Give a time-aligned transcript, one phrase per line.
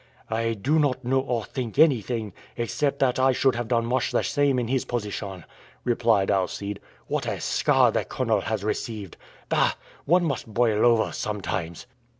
[0.31, 4.23] "I do not know or think anything except that I should have done much the
[4.23, 5.45] same in his position,"
[5.83, 6.79] replied Alcide.
[7.05, 9.15] "What a scar the Colonel has received!
[9.47, 9.73] Bah!
[10.05, 11.85] one must boil over sometimes.